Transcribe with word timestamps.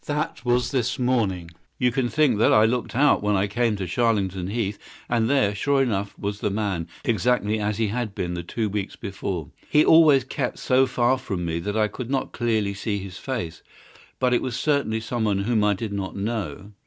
That 0.07 0.43
was 0.43 0.71
this 0.71 0.97
morning. 0.97 1.51
You 1.77 1.91
can 1.91 2.09
think 2.09 2.39
that 2.39 2.51
I 2.51 2.65
looked 2.65 2.95
out 2.95 3.21
when 3.21 3.35
I 3.35 3.45
came 3.45 3.75
to 3.75 3.85
Charlington 3.85 4.47
Heath, 4.47 4.79
and 5.07 5.29
there, 5.29 5.53
sure 5.53 5.83
enough, 5.83 6.17
was 6.17 6.39
the 6.39 6.49
man, 6.49 6.87
exactly 7.05 7.59
as 7.59 7.77
he 7.77 7.89
had 7.89 8.15
been 8.15 8.33
the 8.33 8.41
two 8.41 8.67
weeks 8.67 8.95
before. 8.95 9.51
He 9.69 9.85
always 9.85 10.23
kept 10.23 10.57
so 10.57 10.87
far 10.87 11.19
from 11.19 11.45
me 11.45 11.59
that 11.59 11.77
I 11.77 11.87
could 11.87 12.09
not 12.09 12.31
clearly 12.31 12.73
see 12.73 12.97
his 12.97 13.19
face, 13.19 13.61
but 14.17 14.33
it 14.33 14.41
was 14.41 14.59
certainly 14.59 15.01
someone 15.01 15.43
whom 15.43 15.63
I 15.63 15.75
did 15.75 15.93
not 15.93 16.15
know. 16.15 16.71